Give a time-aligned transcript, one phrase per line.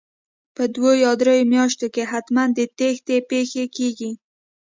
[0.55, 4.11] په دوو یا درو میاشتو کې حتمن د تېښتې پېښې کیږي